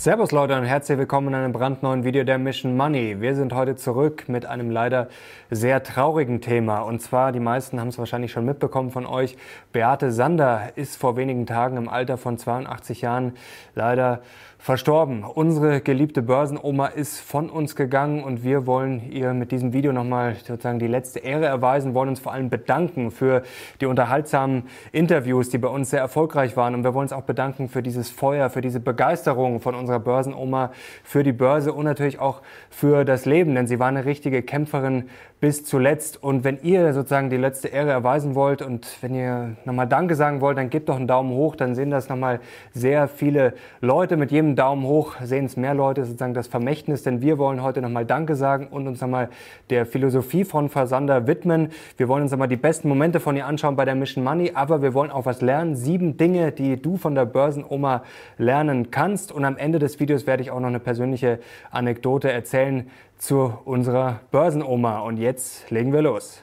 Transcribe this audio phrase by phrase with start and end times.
[0.00, 3.20] Servus Leute und herzlich willkommen in einem brandneuen Video der Mission Money.
[3.20, 5.10] Wir sind heute zurück mit einem leider
[5.50, 6.78] sehr traurigen Thema.
[6.78, 9.36] Und zwar, die meisten haben es wahrscheinlich schon mitbekommen von euch,
[9.74, 13.34] Beate Sander ist vor wenigen Tagen im Alter von 82 Jahren
[13.74, 14.22] leider
[14.60, 15.24] verstorben.
[15.24, 20.36] Unsere geliebte Börsenoma ist von uns gegangen und wir wollen ihr mit diesem Video nochmal
[20.46, 23.42] sozusagen die letzte Ehre erweisen, wollen uns vor allem bedanken für
[23.80, 27.70] die unterhaltsamen Interviews, die bei uns sehr erfolgreich waren und wir wollen uns auch bedanken
[27.70, 30.72] für dieses Feuer, für diese Begeisterung von unserer Börsenoma,
[31.04, 35.08] für die Börse und natürlich auch für das Leben, denn sie war eine richtige Kämpferin
[35.40, 36.22] bis zuletzt.
[36.22, 40.40] Und wenn ihr sozusagen die letzte Ehre erweisen wollt und wenn ihr nochmal Danke sagen
[40.42, 42.40] wollt, dann gebt doch einen Daumen hoch, dann sehen das nochmal
[42.72, 47.20] sehr viele Leute mit jedem Daumen hoch sehen es mehr Leute, sozusagen das Vermächtnis, denn
[47.20, 49.28] wir wollen heute nochmal Danke sagen und uns nochmal
[49.70, 51.68] der Philosophie von Versander widmen.
[51.96, 54.82] Wir wollen uns nochmal die besten Momente von ihr anschauen bei der Mission Money, aber
[54.82, 55.76] wir wollen auch was lernen.
[55.76, 58.02] Sieben Dinge, die du von der Börsenoma
[58.38, 59.32] lernen kannst.
[59.32, 64.20] Und am Ende des Videos werde ich auch noch eine persönliche Anekdote erzählen zu unserer
[64.30, 65.00] Börsenoma.
[65.00, 66.42] Und jetzt legen wir los.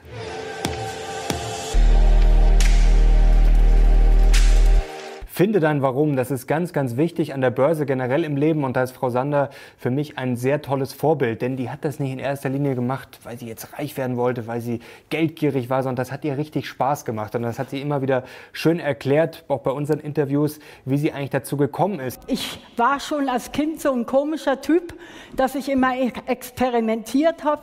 [5.38, 6.16] Finde dein Warum.
[6.16, 8.64] Das ist ganz, ganz wichtig an der Börse generell im Leben.
[8.64, 11.42] Und da ist Frau Sander für mich ein sehr tolles Vorbild.
[11.42, 14.48] Denn die hat das nicht in erster Linie gemacht, weil sie jetzt reich werden wollte,
[14.48, 17.36] weil sie geldgierig war, sondern das hat ihr richtig Spaß gemacht.
[17.36, 21.30] Und das hat sie immer wieder schön erklärt, auch bei unseren Interviews, wie sie eigentlich
[21.30, 22.20] dazu gekommen ist.
[22.26, 24.92] Ich war schon als Kind so ein komischer Typ,
[25.36, 25.92] dass ich immer
[26.26, 27.62] experimentiert habe.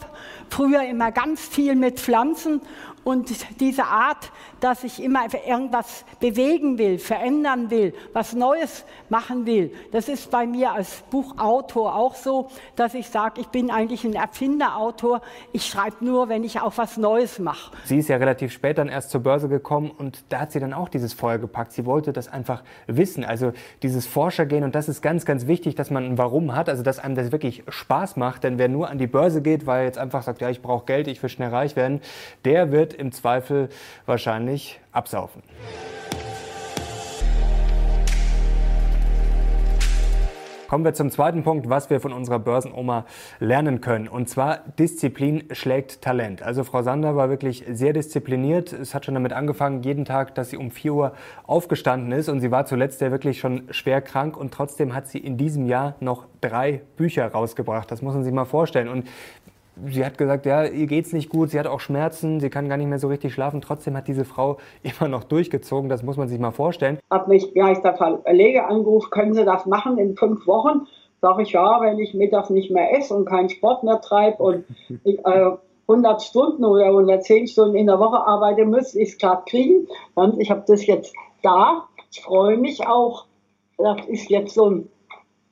[0.49, 2.61] Früher immer ganz viel mit Pflanzen
[3.05, 9.71] und diese Art, dass ich immer irgendwas bewegen will, verändern will, was Neues machen will,
[9.91, 14.15] das ist bei mir als Buchautor auch so, dass ich sage, ich bin eigentlich ein
[14.15, 15.21] Erfinderautor.
[15.53, 17.71] Ich schreibe nur, wenn ich auch was Neues mache.
[17.83, 20.73] Sie ist ja relativ spät dann erst zur Börse gekommen und da hat sie dann
[20.73, 21.73] auch dieses Feuer gepackt.
[21.73, 23.53] Sie wollte das einfach wissen, also
[23.83, 26.97] dieses Forschergehen und das ist ganz, ganz wichtig, dass man ein Warum hat, also dass
[26.97, 29.99] einem das wirklich Spaß macht, denn wer nur an die Börse geht, weil er jetzt
[29.99, 32.01] einfach sagt, ja, ich brauche Geld, ich will schnell reich werden,
[32.45, 33.69] der wird im Zweifel
[34.05, 35.43] wahrscheinlich absaufen.
[40.67, 43.05] Kommen wir zum zweiten Punkt, was wir von unserer Börsenoma
[43.39, 44.07] lernen können.
[44.07, 46.41] Und zwar Disziplin schlägt Talent.
[46.41, 48.73] Also Frau Sander war wirklich sehr diszipliniert.
[48.73, 51.13] Es hat schon damit angefangen, jeden Tag, dass sie um 4 Uhr
[51.45, 52.29] aufgestanden ist.
[52.29, 54.35] Und sie war zuletzt ja wirklich schon schwer krank.
[54.37, 57.91] Und trotzdem hat sie in diesem Jahr noch drei Bücher rausgebracht.
[57.91, 58.89] Das muss man sich mal vorstellen.
[58.89, 59.07] Und
[59.87, 62.77] sie hat gesagt, ja, ihr geht's nicht gut, sie hat auch Schmerzen, sie kann gar
[62.77, 63.61] nicht mehr so richtig schlafen.
[63.61, 66.99] Trotzdem hat diese Frau immer noch durchgezogen, das muss man sich mal vorstellen.
[67.09, 70.87] Hat mich gleich der Verleger angerufen, können Sie das machen in fünf Wochen?
[71.21, 74.65] Sag ich, ja, wenn ich mittags nicht mehr esse und keinen Sport mehr treibe und
[75.03, 75.51] ich, äh,
[75.87, 79.87] 100 Stunden oder 110 Stunden in der Woche arbeite, müsste ich es gerade kriegen.
[80.15, 81.13] Und ich habe das jetzt
[81.43, 81.87] da.
[82.11, 83.25] Ich freue mich auch.
[83.77, 84.89] Das ist jetzt so ein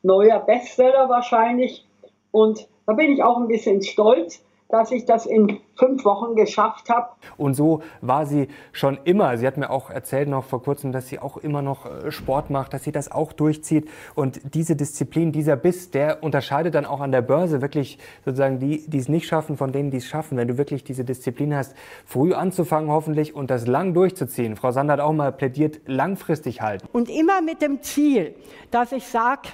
[0.02, 1.86] neuer Bestseller wahrscheinlich.
[2.32, 6.90] Und da bin ich auch ein bisschen stolz, dass ich das in fünf Wochen geschafft
[6.90, 7.10] habe.
[7.38, 9.38] Und so war sie schon immer.
[9.38, 12.50] Sie hat mir auch erzählt noch vor kurzem, dass sie auch immer noch äh, Sport
[12.50, 13.88] macht, dass sie das auch durchzieht.
[14.16, 18.90] Und diese Disziplin, dieser Biss, der unterscheidet dann auch an der Börse wirklich sozusagen die,
[18.90, 20.40] die es nicht schaffen, von denen, die es schaffen.
[20.40, 21.76] Wenn du wirklich diese Disziplin hast,
[22.08, 24.56] früh anzufangen hoffentlich und das lang durchzuziehen.
[24.56, 26.88] Frau Sander hat auch mal plädiert, langfristig halten.
[26.92, 28.34] Und immer mit dem Ziel,
[28.72, 29.50] dass ich sage,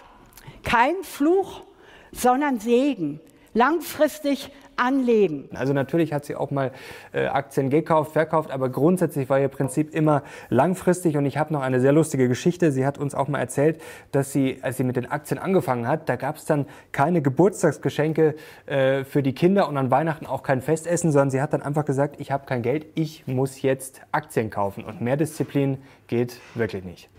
[0.63, 1.63] kein Fluch,
[2.11, 3.19] sondern Segen.
[3.53, 5.49] Langfristig anlegen.
[5.53, 6.71] Also natürlich hat sie auch mal
[7.11, 11.17] äh, Aktien gekauft, verkauft, aber grundsätzlich war ihr Prinzip immer langfristig.
[11.17, 12.71] Und ich habe noch eine sehr lustige Geschichte.
[12.71, 13.81] Sie hat uns auch mal erzählt,
[14.11, 18.35] dass sie, als sie mit den Aktien angefangen hat, da gab es dann keine Geburtstagsgeschenke
[18.65, 21.85] äh, für die Kinder und an Weihnachten auch kein Festessen, sondern sie hat dann einfach
[21.85, 24.83] gesagt, ich habe kein Geld, ich muss jetzt Aktien kaufen.
[24.83, 27.09] Und mehr Disziplin geht wirklich nicht.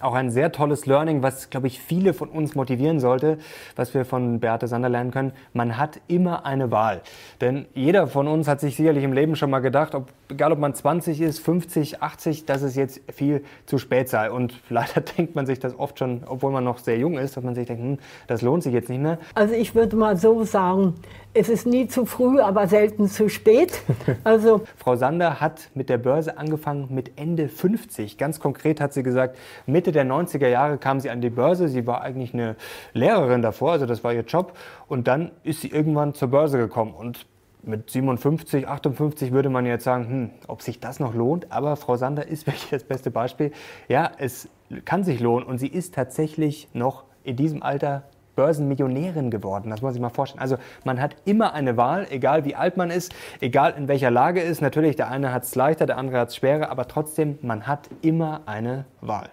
[0.00, 3.38] Auch ein sehr tolles Learning, was, glaube ich, viele von uns motivieren sollte,
[3.76, 5.32] was wir von Beate Sander lernen können.
[5.52, 7.02] Man hat immer eine Wahl.
[7.40, 10.58] Denn jeder von uns hat sich sicherlich im Leben schon mal gedacht, ob, egal ob
[10.58, 14.30] man 20 ist, 50, 80, dass es jetzt viel zu spät sei.
[14.30, 17.44] Und leider denkt man sich das oft schon, obwohl man noch sehr jung ist, dass
[17.44, 19.18] man sich denkt, hm, das lohnt sich jetzt nicht mehr.
[19.34, 20.94] Also ich würde mal so sagen,
[21.32, 23.80] es ist nie zu früh, aber selten zu spät.
[24.24, 28.18] Also Frau Sander hat mit der Börse angefangen mit Ende 50.
[28.18, 29.36] Ganz konkret hat sie gesagt,
[29.66, 31.68] Mitte der 90er Jahre kam sie an die Börse.
[31.68, 32.56] Sie war eigentlich eine
[32.92, 34.56] Lehrerin davor, also das war ihr Job.
[34.88, 36.94] Und dann ist sie irgendwann zur Börse gekommen.
[36.94, 37.26] Und
[37.62, 41.52] mit 57, 58 würde man jetzt sagen, hm, ob sich das noch lohnt.
[41.52, 43.52] Aber Frau Sander ist wirklich das beste Beispiel.
[43.88, 44.48] Ja, es
[44.84, 48.04] kann sich lohnen und sie ist tatsächlich noch in diesem Alter
[48.36, 49.68] Börsenmillionärin geworden.
[49.70, 50.40] Das muss ich mal vorstellen.
[50.40, 54.40] Also man hat immer eine Wahl, egal wie alt man ist, egal in welcher Lage
[54.40, 54.62] ist.
[54.62, 57.90] Natürlich, der eine hat es leichter, der andere hat es schwerer, aber trotzdem, man hat
[58.00, 59.28] immer eine Wahl.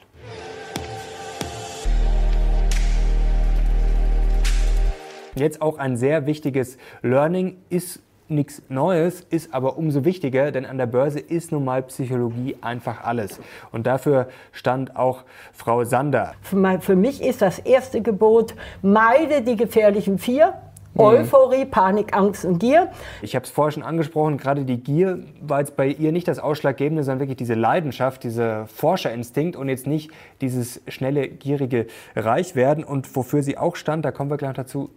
[5.37, 10.77] Jetzt auch ein sehr wichtiges Learning ist nichts Neues, ist aber umso wichtiger, denn an
[10.77, 13.39] der Börse ist nun mal Psychologie einfach alles.
[13.71, 15.23] Und dafür stand auch
[15.53, 16.33] Frau Sander.
[16.41, 20.55] Für mich ist das erste Gebot, meide die gefährlichen vier.
[20.93, 21.01] Mhm.
[21.01, 22.89] Euphorie, Panik, Angst und Gier.
[23.21, 26.39] Ich habe es vorher schon angesprochen, gerade die Gier war jetzt bei ihr nicht das
[26.39, 30.11] Ausschlaggebende, sondern wirklich diese Leidenschaft, dieser Forscherinstinkt und jetzt nicht
[30.41, 31.85] dieses schnelle, gierige
[32.15, 32.83] Reichwerden.
[32.83, 34.89] Und wofür sie auch stand, da kommen wir gleich dazu,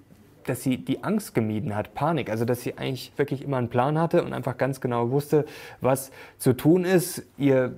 [0.44, 2.30] dass sie die Angst gemieden hat, Panik.
[2.30, 5.44] Also dass sie eigentlich wirklich immer einen Plan hatte und einfach ganz genau wusste,
[5.80, 7.24] was zu tun ist.
[7.36, 7.74] Ihr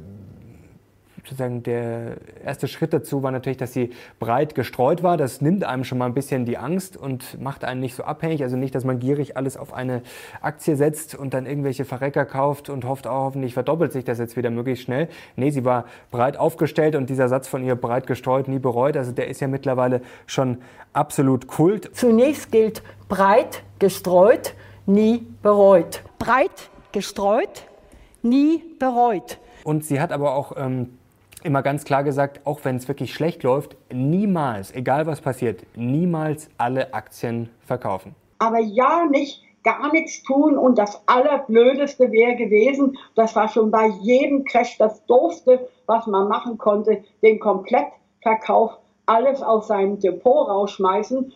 [1.24, 5.16] sozusagen der erste Schritt dazu war natürlich, dass sie breit gestreut war.
[5.16, 8.42] Das nimmt einem schon mal ein bisschen die Angst und macht einen nicht so abhängig.
[8.42, 10.02] Also nicht, dass man gierig alles auf eine
[10.40, 14.36] Aktie setzt und dann irgendwelche Verrecker kauft und hofft, oh, hoffentlich verdoppelt sich das jetzt
[14.36, 15.08] wieder möglichst schnell.
[15.36, 19.12] Nee, sie war breit aufgestellt und dieser Satz von ihr breit gestreut, nie bereut, also
[19.12, 20.58] der ist ja mittlerweile schon
[20.92, 21.90] absolut Kult.
[21.94, 24.54] Zunächst gilt breit gestreut,
[24.86, 26.02] nie bereut.
[26.18, 27.66] Breit gestreut,
[28.22, 29.38] nie bereut.
[29.64, 30.98] Und sie hat aber auch ähm,
[31.44, 36.48] immer ganz klar gesagt, auch wenn es wirklich schlecht läuft, niemals, egal was passiert, niemals
[36.58, 38.14] alle Aktien verkaufen.
[38.38, 43.86] Aber ja, nicht gar nichts tun und das Allerblödeste wäre gewesen, das war schon bei
[44.02, 51.32] jedem Crash das Doofste, was man machen konnte, den Komplettverkauf, alles aus seinem Depot rausschmeißen.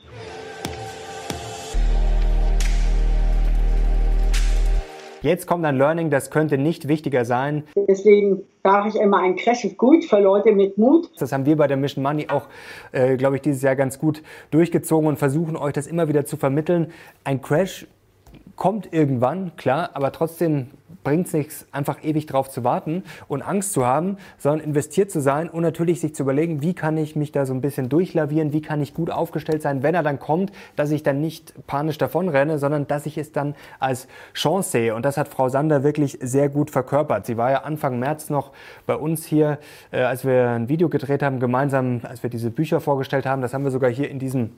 [5.23, 7.65] Jetzt kommt ein Learning, das könnte nicht wichtiger sein.
[7.89, 11.09] Deswegen sage ich immer, ein Crash ist gut für Leute mit Mut.
[11.21, 12.49] Das haben wir bei der Mission Money auch,
[12.91, 16.37] äh, glaube ich, dieses Jahr ganz gut durchgezogen und versuchen euch das immer wieder zu
[16.37, 16.93] vermitteln.
[17.23, 17.87] Ein Crash
[18.57, 20.71] kommt irgendwann, klar, aber trotzdem
[21.07, 25.21] bringt es nichts, einfach ewig drauf zu warten und Angst zu haben, sondern investiert zu
[25.21, 28.53] sein und natürlich sich zu überlegen, wie kann ich mich da so ein bisschen durchlavieren,
[28.53, 31.97] wie kann ich gut aufgestellt sein, wenn er dann kommt, dass ich dann nicht panisch
[31.99, 34.97] davonrenne, sondern dass ich es dann als Chance sehe.
[34.97, 37.25] Und das hat Frau Sander wirklich sehr gut verkörpert.
[37.25, 38.51] Sie war ja Anfang März noch
[38.85, 39.61] bei uns hier,
[39.93, 43.43] äh, als wir ein Video gedreht haben, gemeinsam, als wir diese Bücher vorgestellt haben.
[43.43, 44.51] Das haben wir sogar hier in diesem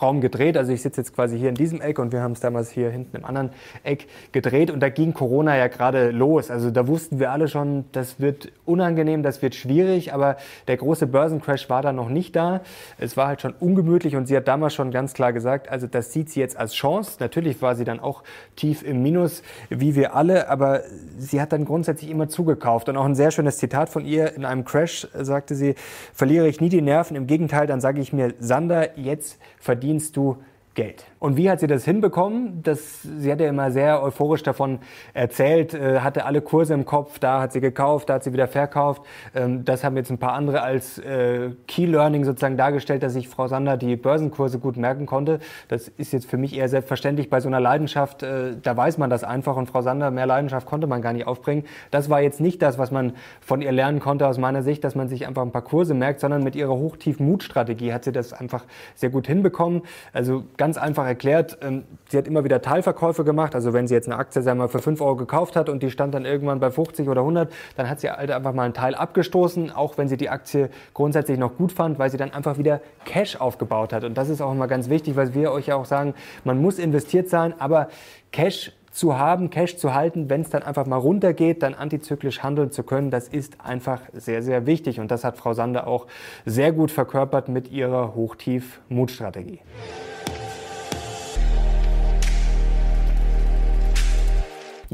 [0.00, 0.56] Raum gedreht.
[0.56, 2.90] Also ich sitze jetzt quasi hier in diesem Eck und wir haben es damals hier
[2.90, 3.50] hinten im anderen
[3.82, 6.50] Eck gedreht und da ging Corona ja gerade los.
[6.50, 10.36] Also da wussten wir alle schon, das wird unangenehm, das wird schwierig, aber
[10.68, 12.62] der große Börsencrash war da noch nicht da.
[12.98, 16.12] Es war halt schon ungemütlich und sie hat damals schon ganz klar gesagt, also das
[16.12, 17.16] sieht sie jetzt als Chance.
[17.20, 18.22] Natürlich war sie dann auch
[18.56, 20.82] tief im Minus, wie wir alle, aber
[21.18, 24.44] sie hat dann grundsätzlich immer zugekauft und auch ein sehr schönes Zitat von ihr in
[24.44, 25.74] einem Crash sagte sie,
[26.12, 29.38] verliere ich nie die Nerven, im Gegenteil, dann sage ich mir, Sander, jetzt
[29.74, 30.36] verdienst du
[30.74, 31.06] Geld.
[31.20, 32.62] Und wie hat sie das hinbekommen?
[32.62, 34.80] Das, sie hat ja immer sehr euphorisch davon
[35.12, 38.48] erzählt, äh, hatte alle Kurse im Kopf, da hat sie gekauft, da hat sie wieder
[38.48, 39.02] verkauft.
[39.34, 43.28] Ähm, das haben jetzt ein paar andere als äh, Key Learning sozusagen dargestellt, dass sich
[43.28, 45.38] Frau Sander die Börsenkurse gut merken konnte.
[45.68, 49.10] Das ist jetzt für mich eher selbstverständlich bei so einer Leidenschaft, äh, da weiß man
[49.10, 51.64] das einfach und Frau Sander, mehr Leidenschaft konnte man gar nicht aufbringen.
[51.90, 54.94] Das war jetzt nicht das, was man von ihr lernen konnte aus meiner Sicht, dass
[54.94, 58.32] man sich einfach ein paar Kurse merkt, sondern mit ihrer hochtiefen Mutstrategie hat sie das
[58.32, 59.82] einfach sehr gut hinbekommen.
[60.12, 63.54] Also ganz einfach erklärt, ähm, sie hat immer wieder Teilverkäufe gemacht.
[63.54, 65.90] Also wenn sie jetzt eine Aktie sagen wir, für 5 Euro gekauft hat und die
[65.90, 68.94] stand dann irgendwann bei 50 oder 100, dann hat sie halt einfach mal einen Teil
[68.94, 72.80] abgestoßen, auch wenn sie die Aktie grundsätzlich noch gut fand, weil sie dann einfach wieder
[73.04, 74.04] Cash aufgebaut hat.
[74.04, 76.78] Und das ist auch immer ganz wichtig, weil wir euch ja auch sagen, man muss
[76.78, 77.88] investiert sein, aber
[78.32, 82.70] Cash zu haben, Cash zu halten, wenn es dann einfach mal runtergeht, dann antizyklisch handeln
[82.70, 84.98] zu können, das ist einfach sehr, sehr wichtig.
[84.98, 86.06] Und das hat Frau Sander auch
[86.46, 89.60] sehr gut verkörpert mit ihrer Hochtief-Mutstrategie.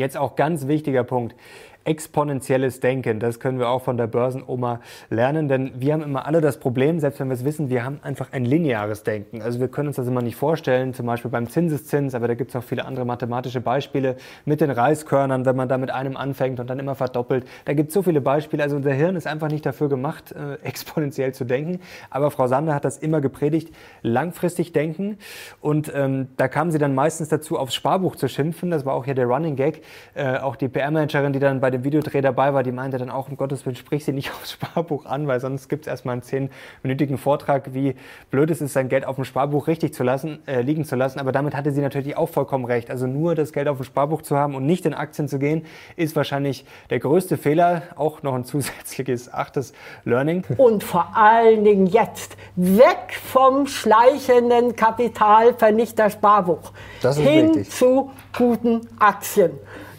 [0.00, 1.36] Jetzt auch ganz wichtiger Punkt
[1.84, 3.20] exponentielles Denken.
[3.20, 7.00] Das können wir auch von der Börsenoma lernen, denn wir haben immer alle das Problem,
[7.00, 9.42] selbst wenn wir es wissen, wir haben einfach ein lineares Denken.
[9.42, 12.50] Also wir können uns das immer nicht vorstellen, zum Beispiel beim Zinseszins, aber da gibt
[12.50, 16.60] es auch viele andere mathematische Beispiele mit den Reiskörnern, wenn man da mit einem anfängt
[16.60, 17.46] und dann immer verdoppelt.
[17.64, 18.62] Da gibt es so viele Beispiele.
[18.62, 21.80] Also unser Hirn ist einfach nicht dafür gemacht, äh, exponentiell zu denken.
[22.10, 25.18] Aber Frau Sander hat das immer gepredigt, langfristig denken.
[25.60, 28.70] Und ähm, da kam sie dann meistens dazu, aufs Sparbuch zu schimpfen.
[28.70, 29.82] Das war auch hier der Running Gag.
[30.14, 33.10] Äh, auch die PR-Managerin, die dann bei dem dem Videodreh dabei war, die meinte dann
[33.10, 36.14] auch, um Gottes Willen, sprich sie nicht aufs Sparbuch an, weil sonst gibt es erstmal
[36.14, 37.94] einen zehnminütigen Vortrag, wie
[38.30, 41.18] blöd es ist, sein Geld auf dem Sparbuch richtig zu lassen, äh, liegen zu lassen.
[41.20, 42.90] Aber damit hatte sie natürlich auch vollkommen recht.
[42.90, 45.64] Also nur das Geld auf dem Sparbuch zu haben und nicht in Aktien zu gehen,
[45.96, 47.82] ist wahrscheinlich der größte Fehler.
[47.96, 49.72] Auch noch ein zusätzliches achtes
[50.04, 50.44] Learning.
[50.56, 56.72] Und vor allen Dingen jetzt weg vom schleichenden Kapitalvernichter-Sparbuch
[57.02, 57.70] hin wichtig.
[57.70, 59.52] zu guten Aktien.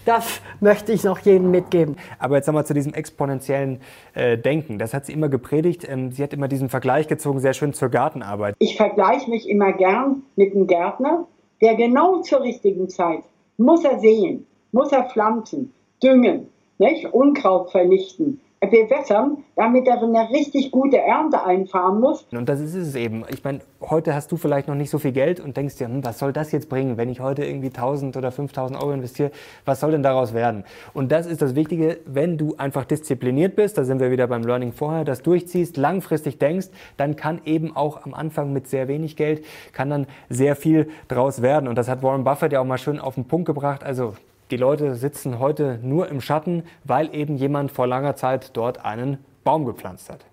[0.05, 1.96] Das möchte ich noch jedem mitgeben.
[2.17, 3.81] Aber jetzt nochmal zu diesem exponentiellen
[4.13, 4.79] äh, Denken.
[4.79, 5.88] Das hat sie immer gepredigt.
[5.88, 8.55] Ähm, sie hat immer diesen Vergleich gezogen, sehr schön zur Gartenarbeit.
[8.60, 11.27] Ich vergleiche mich immer gern mit einem Gärtner,
[11.62, 13.24] der genau zur richtigen Zeit
[13.58, 17.13] muss er sehen, muss er pflanzen, düngen, nicht?
[17.13, 22.27] Unkraut vernichten, bewässern, damit er eine richtig gute Ernte einfahren muss.
[22.32, 23.24] Und das ist es eben.
[23.30, 26.06] Ich meine, heute hast du vielleicht noch nicht so viel Geld und denkst dir, hm,
[26.06, 29.32] was soll das jetzt bringen, wenn ich heute irgendwie 1000 oder 5000 Euro investiere,
[29.65, 30.63] was soll denn daraus werden?
[30.94, 34.44] Und das ist das Wichtige, wenn du einfach diszipliniert bist, da sind wir wieder beim
[34.44, 39.15] Learning vorher, das durchziehst, langfristig denkst, dann kann eben auch am Anfang mit sehr wenig
[39.15, 41.68] Geld, kann dann sehr viel draus werden.
[41.68, 43.84] Und das hat Warren Buffett ja auch mal schön auf den Punkt gebracht.
[43.84, 44.13] Also
[44.51, 49.17] die Leute sitzen heute nur im Schatten, weil eben jemand vor langer Zeit dort einen
[49.43, 50.25] Baum gepflanzt hat.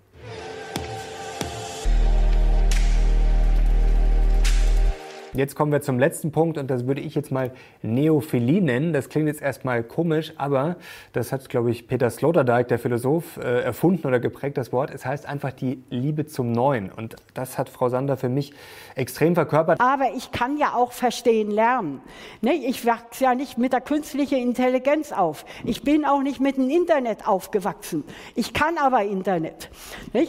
[5.33, 7.51] Jetzt kommen wir zum letzten Punkt und das würde ich jetzt mal
[7.83, 8.93] Neophilie nennen.
[8.93, 10.77] Das klingt jetzt erstmal komisch, aber
[11.13, 14.91] das hat, glaube ich, Peter Sloterdijk, der Philosoph, äh, erfunden oder geprägt, das Wort.
[14.91, 18.53] Es heißt einfach die Liebe zum Neuen und das hat Frau Sander für mich
[18.95, 19.79] extrem verkörpert.
[19.79, 22.01] Aber ich kann ja auch verstehen lernen.
[22.41, 22.53] Ne?
[22.53, 25.45] Ich wachse ja nicht mit der künstlichen Intelligenz auf.
[25.63, 28.03] Ich bin auch nicht mit dem Internet aufgewachsen.
[28.33, 29.69] Ich kann aber Internet.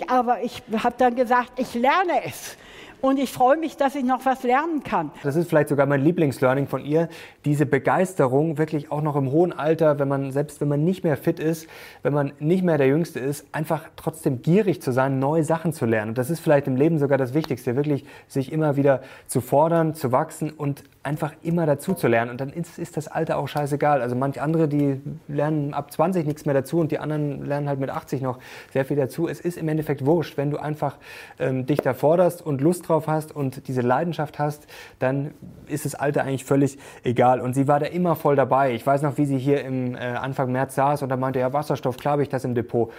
[0.08, 2.56] Aber ich habe dann gesagt, ich lerne es.
[3.00, 5.10] Und ich freue mich, dass ich noch was lernen kann.
[5.22, 7.08] Das ist vielleicht sogar mein Lieblingslearning von ihr.
[7.44, 11.16] Diese Begeisterung, wirklich auch noch im hohen Alter, wenn man, selbst wenn man nicht mehr
[11.16, 11.66] fit ist,
[12.02, 15.86] wenn man nicht mehr der Jüngste ist, einfach trotzdem gierig zu sein, neue Sachen zu
[15.86, 16.10] lernen.
[16.10, 19.94] Und das ist vielleicht im Leben sogar das Wichtigste, wirklich sich immer wieder zu fordern,
[19.94, 22.30] zu wachsen und einfach immer dazu zu lernen.
[22.30, 24.02] Und dann ist, ist das Alter auch scheißegal.
[24.02, 27.80] Also manch andere, die lernen ab 20 nichts mehr dazu und die anderen lernen halt
[27.80, 28.38] mit 80 noch
[28.72, 29.26] sehr viel dazu.
[29.26, 30.96] Es ist im Endeffekt wurscht, wenn du einfach
[31.38, 34.66] ähm, dich da forderst und Lust drauf hast und diese Leidenschaft hast,
[34.98, 35.32] dann
[35.66, 37.40] ist das Alter eigentlich völlig egal.
[37.40, 38.74] Und sie war da immer voll dabei.
[38.74, 41.52] Ich weiß noch, wie sie hier im äh, Anfang März saß und da meinte, ja,
[41.52, 42.90] Wasserstoff, klar habe ich das im Depot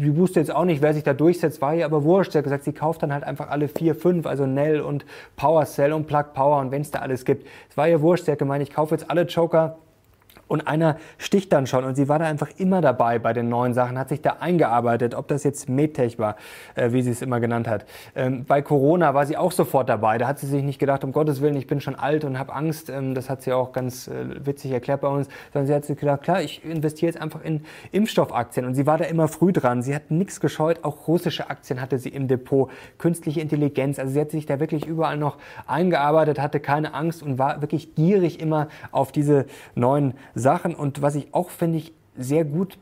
[0.00, 2.32] ich wusste jetzt auch nicht, wer sich da durchsetzt, war ihr aber wurscht.
[2.32, 5.04] Sie hat gesagt, sie kauft dann halt einfach alle vier, fünf, also Nell und
[5.36, 7.46] PowerCell und Plug Power und wenn es da alles gibt.
[7.68, 8.24] Es war ihr wurscht.
[8.24, 9.78] Sie hat gemeint, ich kaufe jetzt alle Joker
[10.48, 13.74] und einer sticht dann schon und sie war da einfach immer dabei bei den neuen
[13.74, 16.36] Sachen, hat sich da eingearbeitet, ob das jetzt Medtech war,
[16.74, 17.84] äh, wie sie es immer genannt hat.
[18.16, 20.18] Ähm, bei Corona war sie auch sofort dabei.
[20.18, 22.54] Da hat sie sich nicht gedacht, um Gottes Willen, ich bin schon alt und habe
[22.54, 22.90] Angst.
[22.90, 25.28] Ähm, das hat sie auch ganz äh, witzig erklärt bei uns.
[25.52, 28.66] Sondern sie hat sich gedacht, klar, ich investiere jetzt einfach in Impfstoffaktien.
[28.66, 29.82] Und sie war da immer früh dran.
[29.82, 30.84] Sie hat nichts gescheut.
[30.84, 32.70] Auch russische Aktien hatte sie im Depot.
[32.98, 33.98] Künstliche Intelligenz.
[33.98, 35.36] Also sie hat sich da wirklich überall noch
[35.66, 40.74] eingearbeitet, hatte keine Angst und war wirklich gierig immer auf diese neuen Sachen.
[40.74, 42.78] Und was ich auch, finde ich, sehr gut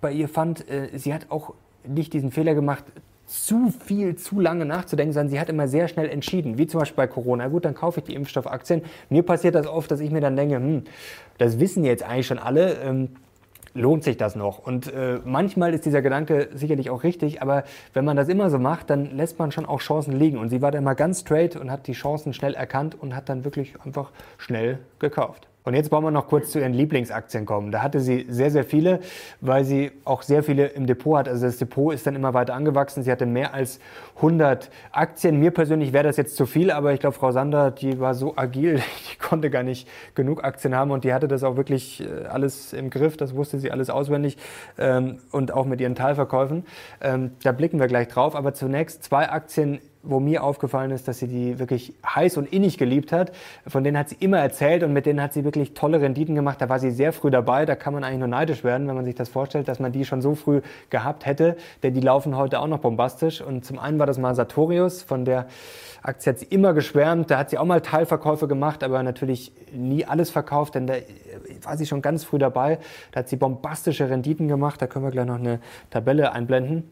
[0.00, 1.54] bei ihr fand, äh, sie hat auch
[1.86, 2.84] nicht diesen Fehler gemacht,
[3.26, 6.96] zu viel, zu lange nachzudenken, sondern sie hat immer sehr schnell entschieden, wie zum Beispiel
[6.96, 7.48] bei Corona.
[7.48, 8.82] Gut, dann kaufe ich die Impfstoffaktien.
[9.10, 10.84] Mir passiert das oft, dass ich mir dann denke, hm,
[11.38, 12.74] das wissen jetzt eigentlich schon alle.
[12.82, 13.08] Ähm,
[13.74, 14.58] lohnt sich das noch?
[14.58, 18.58] Und äh, manchmal ist dieser Gedanke sicherlich auch richtig, aber wenn man das immer so
[18.58, 20.38] macht, dann lässt man schon auch Chancen liegen.
[20.38, 23.28] Und sie war da immer ganz straight und hat die Chancen schnell erkannt und hat
[23.28, 25.48] dann wirklich einfach schnell gekauft.
[25.66, 27.72] Und jetzt wollen wir noch kurz zu ihren Lieblingsaktien kommen.
[27.72, 29.00] Da hatte sie sehr, sehr viele,
[29.40, 31.28] weil sie auch sehr viele im Depot hat.
[31.28, 33.02] Also das Depot ist dann immer weiter angewachsen.
[33.02, 33.80] Sie hatte mehr als
[34.14, 35.40] 100 Aktien.
[35.40, 38.34] Mir persönlich wäre das jetzt zu viel, aber ich glaube, Frau Sander, die war so
[38.36, 38.76] agil,
[39.12, 42.72] die konnte gar nicht genug Aktien haben und die hatte das auch wirklich äh, alles
[42.72, 43.16] im Griff.
[43.16, 44.36] Das wusste sie alles auswendig
[44.78, 46.64] ähm, und auch mit ihren Teilverkäufen.
[47.00, 48.36] Ähm, da blicken wir gleich drauf.
[48.36, 52.78] Aber zunächst zwei Aktien wo mir aufgefallen ist, dass sie die wirklich heiß und innig
[52.78, 53.32] geliebt hat.
[53.66, 56.60] Von denen hat sie immer erzählt und mit denen hat sie wirklich tolle Renditen gemacht.
[56.60, 57.66] Da war sie sehr früh dabei.
[57.66, 60.04] Da kann man eigentlich nur neidisch werden, wenn man sich das vorstellt, dass man die
[60.04, 60.60] schon so früh
[60.90, 61.56] gehabt hätte.
[61.82, 63.40] Denn die laufen heute auch noch bombastisch.
[63.40, 65.46] Und zum einen war das mal Sartorius, von der
[66.02, 67.30] Aktie hat sie immer geschwärmt.
[67.30, 70.94] Da hat sie auch mal Teilverkäufe gemacht, aber natürlich nie alles verkauft, denn da
[71.62, 72.78] war sie schon ganz früh dabei.
[73.10, 74.80] Da hat sie bombastische Renditen gemacht.
[74.80, 75.60] Da können wir gleich noch eine
[75.90, 76.88] Tabelle einblenden.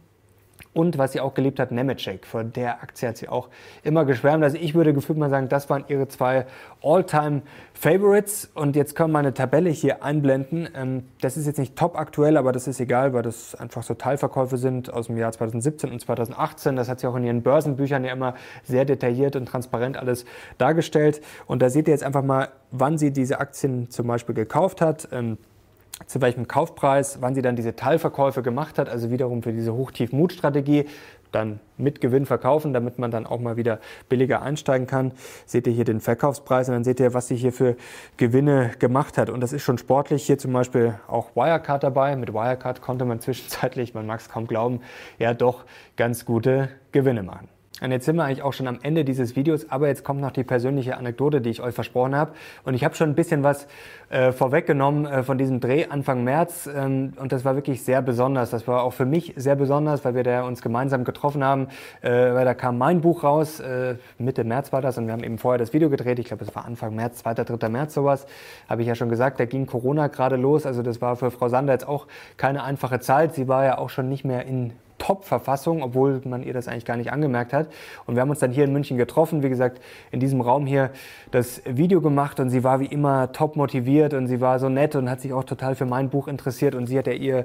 [0.75, 2.27] Und was sie auch geliebt hat, Nemetschek.
[2.27, 3.49] Von der Aktie hat sie auch
[3.85, 4.43] immer geschwärmt.
[4.43, 6.47] Also ich würde gefühlt mal sagen, das waren ihre zwei
[6.83, 8.51] All-Time-Favorites.
[8.55, 10.69] Und jetzt können wir eine Tabelle hier einblenden.
[10.75, 13.95] Ähm, das ist jetzt nicht top aktuell, aber das ist egal, weil das einfach so
[13.95, 16.75] Teilverkäufe sind aus dem Jahr 2017 und 2018.
[16.75, 20.25] Das hat sie auch in ihren Börsenbüchern ja immer sehr detailliert und transparent alles
[20.59, 21.23] dargestellt.
[21.47, 25.09] Und da seht ihr jetzt einfach mal, wann sie diese Aktien zum Beispiel gekauft hat.
[26.07, 30.87] Zu welchem Kaufpreis, wann sie dann diese Teilverkäufe gemacht hat, also wiederum für diese Hoch-Tief-Mut-Strategie,
[31.31, 35.13] dann mit Gewinn verkaufen, damit man dann auch mal wieder billiger einsteigen kann.
[35.47, 37.77] Seht ihr hier den Verkaufspreis und dann seht ihr, was sie hier für
[38.17, 39.31] Gewinne gemacht hat.
[39.31, 40.27] Und das ist schon sportlich.
[40.27, 42.17] Hier zum Beispiel auch Wirecard dabei.
[42.17, 44.81] Mit Wirecard konnte man zwischenzeitlich, man mag es kaum glauben,
[45.19, 45.65] ja doch
[45.97, 47.49] ganz gute Gewinne machen.
[47.85, 50.31] Und jetzt sind wir eigentlich auch schon am Ende dieses Videos, aber jetzt kommt noch
[50.31, 52.33] die persönliche Anekdote, die ich euch versprochen habe.
[52.65, 53.67] Und ich habe schon ein bisschen was
[54.09, 56.67] äh, vorweggenommen äh, von diesem Dreh Anfang März.
[56.75, 58.49] Ähm, und das war wirklich sehr besonders.
[58.49, 61.69] Das war auch für mich sehr besonders, weil wir da uns gemeinsam getroffen haben.
[62.01, 64.97] Äh, weil da kam mein Buch raus, äh, Mitte März war das.
[64.97, 66.19] Und wir haben eben vorher das Video gedreht.
[66.19, 67.69] Ich glaube, es war Anfang März, 2., 3.
[67.69, 68.27] März sowas.
[68.67, 70.65] Habe ich ja schon gesagt, da ging Corona gerade los.
[70.65, 72.07] Also das war für Frau Sander jetzt auch
[72.39, 73.35] keine einfache Zeit.
[73.35, 74.73] Sie war ja auch schon nicht mehr in
[75.05, 77.69] Top-Verfassung, obwohl man ihr das eigentlich gar nicht angemerkt hat.
[78.07, 80.91] Und wir haben uns dann hier in München getroffen, wie gesagt, in diesem Raum hier
[81.31, 84.97] das Video gemacht und sie war wie immer top motiviert und sie war so nett
[84.97, 87.45] und hat sich auch total für mein Buch interessiert und sie hat ja ihr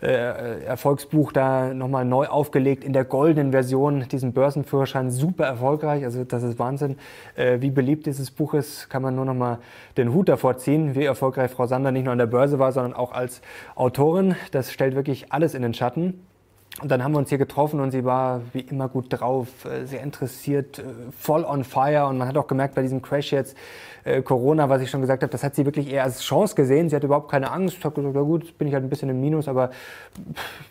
[0.00, 6.22] äh, Erfolgsbuch da nochmal neu aufgelegt in der goldenen Version, diesen Börsenführerschein, super erfolgreich, also
[6.22, 6.98] das ist Wahnsinn.
[7.34, 9.58] Äh, wie beliebt dieses Buch ist, kann man nur nochmal
[9.96, 12.94] den Hut davor ziehen, wie erfolgreich Frau Sander nicht nur an der Börse war, sondern
[12.94, 13.42] auch als
[13.74, 14.36] Autorin.
[14.52, 16.26] Das stellt wirklich alles in den Schatten.
[16.80, 19.84] Und dann haben wir uns hier getroffen und sie war wie immer gut drauf, äh,
[19.84, 20.84] sehr interessiert, äh,
[21.16, 22.06] voll on fire.
[22.06, 23.56] Und man hat auch gemerkt bei diesem Crash jetzt,
[24.04, 26.88] äh, Corona, was ich schon gesagt habe, das hat sie wirklich eher als Chance gesehen.
[26.88, 27.76] Sie hat überhaupt keine Angst.
[27.78, 29.70] Ich habe gesagt, na gut, bin ich halt ein bisschen im Minus, aber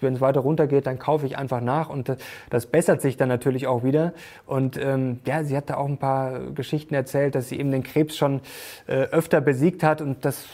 [0.02, 1.90] wenn es weiter runtergeht, dann kaufe ich einfach nach.
[1.90, 2.12] Und
[2.50, 4.14] das bessert sich dann natürlich auch wieder.
[4.48, 7.84] Und ähm, ja, sie hat da auch ein paar Geschichten erzählt, dass sie eben den
[7.84, 8.42] Krebs schon
[8.88, 10.02] äh, öfter besiegt hat.
[10.02, 10.46] Und das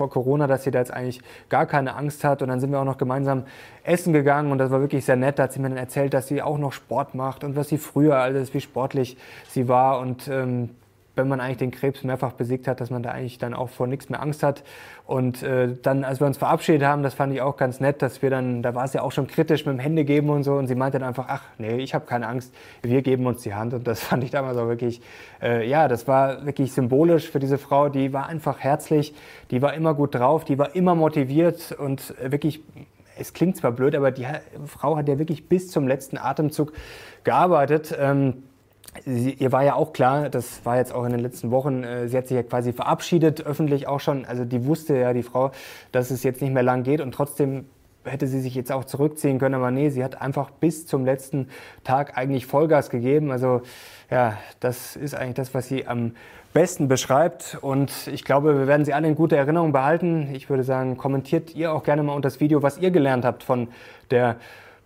[0.00, 2.40] vor Corona, dass sie da jetzt eigentlich gar keine Angst hat.
[2.40, 3.44] Und dann sind wir auch noch gemeinsam
[3.84, 5.38] essen gegangen und das war wirklich sehr nett.
[5.38, 7.76] Da hat sie mir dann erzählt, dass sie auch noch Sport macht und was sie
[7.76, 9.18] früher alles, wie sportlich
[9.50, 10.00] sie war.
[10.00, 10.70] Und ähm,
[11.16, 13.86] wenn man eigentlich den Krebs mehrfach besiegt hat, dass man da eigentlich dann auch vor
[13.86, 14.62] nichts mehr Angst hat.
[15.06, 18.22] Und äh, dann, als wir uns verabschiedet haben, das fand ich auch ganz nett, dass
[18.22, 20.54] wir dann, da war es ja auch schon kritisch mit dem Hände geben und so.
[20.54, 23.54] Und sie meinte dann einfach, ach nee, ich habe keine Angst, wir geben uns die
[23.54, 23.74] Hand.
[23.74, 25.00] Und das fand ich damals auch wirklich,
[25.42, 27.88] äh, ja, das war wirklich symbolisch für diese Frau.
[27.88, 29.14] Die war einfach herzlich,
[29.50, 32.62] die war immer gut drauf, die war immer motiviert und wirklich
[33.18, 34.26] es klingt zwar blöd, aber die
[34.66, 36.72] Frau hat ja wirklich bis zum letzten Atemzug
[37.22, 37.94] gearbeitet.
[37.98, 38.44] Ähm,
[39.04, 42.08] Sie, ihr war ja auch klar, das war jetzt auch in den letzten Wochen, äh,
[42.08, 44.24] sie hat sich ja quasi verabschiedet, öffentlich auch schon.
[44.24, 45.52] Also die wusste ja, die Frau,
[45.92, 47.66] dass es jetzt nicht mehr lang geht und trotzdem
[48.04, 51.48] hätte sie sich jetzt auch zurückziehen können, aber nee, sie hat einfach bis zum letzten
[51.84, 53.30] Tag eigentlich Vollgas gegeben.
[53.30, 53.62] Also
[54.10, 56.12] ja, das ist eigentlich das, was sie am
[56.52, 60.30] besten beschreibt und ich glaube, wir werden sie alle in guter Erinnerung behalten.
[60.34, 63.44] Ich würde sagen, kommentiert ihr auch gerne mal unter das Video, was ihr gelernt habt
[63.44, 63.68] von
[64.10, 64.36] der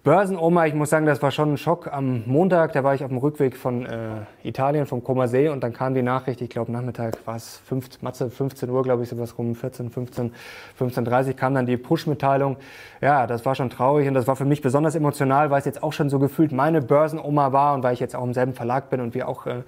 [0.05, 1.91] Börsenoma, ich muss sagen, das war schon ein Schock.
[1.91, 5.65] Am Montag, da war ich auf dem Rückweg von äh, Italien, vom Koma See und
[5.65, 9.09] dann kam die Nachricht, ich glaube Nachmittag war es 15, Matze, 15 Uhr, glaube ich,
[9.09, 10.35] sowas rum, 14, 15,
[10.79, 12.59] 15.30 kam dann die Push-Mitteilung.
[13.01, 15.83] Ja, das war schon traurig und das war für mich besonders emotional, weil es jetzt
[15.83, 18.91] auch schon so gefühlt meine Börsenoma war und weil ich jetzt auch im selben Verlag
[18.91, 19.63] bin und wir auch äh,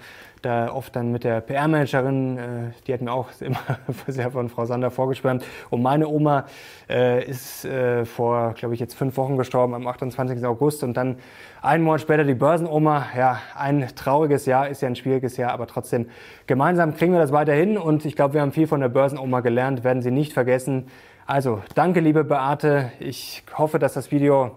[0.47, 2.43] da oft dann mit der PR-Managerin, äh,
[2.87, 3.59] die hat mir auch immer
[4.07, 5.45] sehr von Frau Sander vorgeschwärmt.
[5.71, 6.47] Und meine Oma
[6.89, 10.45] äh, ist äh, vor, glaube ich, jetzt fünf Wochen gestorben, am 28.
[10.45, 10.85] August.
[10.85, 11.17] Und dann
[11.63, 13.07] einen Monat später die Börsenoma.
[13.17, 16.09] Ja, ein trauriges Jahr, ist ja ein schwieriges Jahr, aber trotzdem
[16.47, 17.77] gemeinsam kriegen wir das weiterhin.
[17.77, 20.87] Und ich glaube, wir haben viel von der Börsenoma gelernt, werden Sie nicht vergessen.
[21.27, 22.93] Also, danke, liebe Beate.
[23.01, 24.53] Ich hoffe, dass das Video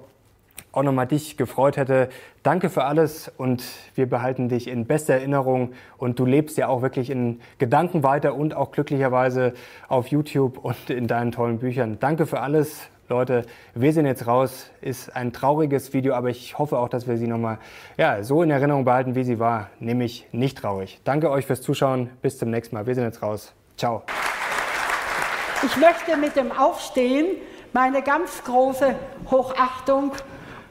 [0.71, 2.09] auch nochmal dich gefreut hätte.
[2.43, 3.63] Danke für alles und
[3.95, 8.35] wir behalten dich in bester Erinnerung und du lebst ja auch wirklich in Gedanken weiter
[8.35, 9.53] und auch glücklicherweise
[9.87, 11.97] auf YouTube und in deinen tollen Büchern.
[11.99, 12.89] Danke für alles.
[13.09, 14.69] Leute, wir sind jetzt raus.
[14.81, 17.57] Ist ein trauriges Video, aber ich hoffe auch, dass wir sie nochmal
[17.97, 21.01] ja, so in Erinnerung behalten, wie sie war, nämlich nicht traurig.
[21.05, 22.11] Danke euch fürs Zuschauen.
[22.21, 22.85] Bis zum nächsten Mal.
[22.85, 23.53] Wir sind jetzt raus.
[23.77, 24.03] Ciao.
[25.65, 27.25] Ich möchte mit dem Aufstehen
[27.73, 28.95] meine ganz große
[29.29, 30.11] Hochachtung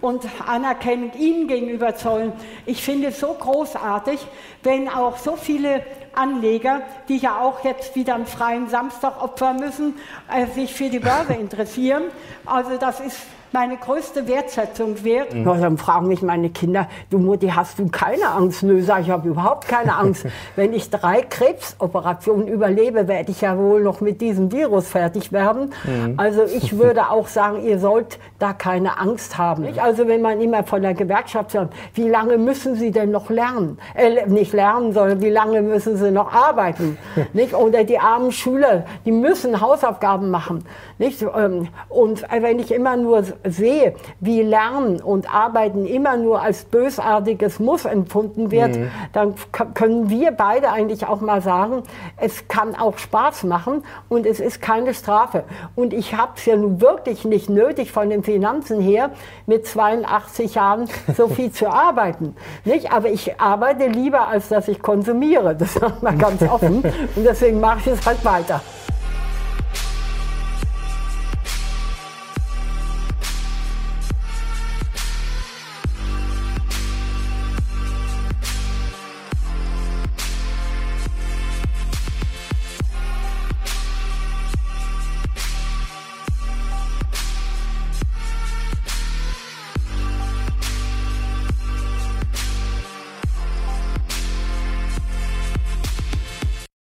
[0.00, 2.32] und anerkennend Ihnen gegenüber zollen.
[2.66, 4.26] Ich finde es so großartig,
[4.62, 5.84] wenn auch so viele
[6.14, 9.94] Anleger, die ja auch jetzt wieder einen freien Samstag opfern müssen,
[10.32, 12.04] äh, sich für die Börse interessieren.
[12.44, 13.18] Also das ist
[13.52, 15.34] meine größte Wertschätzung wert.
[15.34, 15.46] Mhm.
[15.46, 18.62] Ja, dann fragen mich meine Kinder, du Mutti, hast du keine Angst?
[18.62, 20.26] Nö, sag ich, ich habe überhaupt keine Angst.
[20.56, 25.72] Wenn ich drei Krebsoperationen überlebe, werde ich ja wohl noch mit diesem Virus fertig werden.
[25.84, 26.14] Mhm.
[26.18, 29.62] Also ich würde auch sagen, ihr sollt da keine Angst haben.
[29.62, 29.80] Nicht?
[29.80, 33.78] Also wenn man immer von der Gewerkschaft sagt, wie lange müssen sie denn noch lernen?
[33.94, 36.98] Äh, nicht lernen, sondern wie lange müssen sie noch arbeiten?
[37.32, 37.54] nicht?
[37.54, 40.64] Oder die armen Schüler, die müssen Hausaufgaben machen.
[40.98, 41.22] Nicht?
[41.22, 47.58] Ähm, und wenn ich immer nur sehe, wie Lernen und Arbeiten immer nur als bösartiges
[47.58, 48.90] Muss empfunden wird, mhm.
[49.12, 49.34] dann
[49.74, 51.82] können wir beide eigentlich auch mal sagen,
[52.16, 55.44] es kann auch Spaß machen und es ist keine Strafe.
[55.74, 59.10] Und ich habe es ja nun wirklich nicht nötig von den Finanzen her,
[59.46, 62.36] mit 82 Jahren so viel zu arbeiten.
[62.64, 62.92] Nicht?
[62.92, 65.54] Aber ich arbeite lieber, als dass ich konsumiere.
[65.54, 66.82] Das sagt man ganz offen.
[67.16, 68.60] Und deswegen mache ich es halt weiter.